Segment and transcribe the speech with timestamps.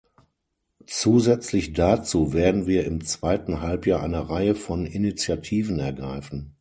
[0.87, 6.55] Zusätzlich dazu werden wir im zweiten Halbjahr eine Reihe von Initiativen ergreifen.